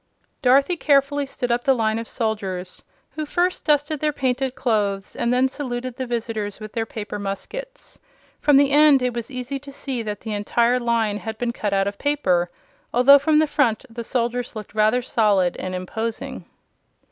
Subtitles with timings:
[0.41, 5.31] Dorothy carefully stood up the line of soldiers, who first dusted their painted clothes and
[5.31, 7.99] then saluted the visitors with their paper muskets.
[8.39, 11.71] From the end it was easy to see that the entire line had been cut
[11.71, 12.49] out of paper,
[12.91, 16.45] although from the front the soldiers looked rather solid and imposing.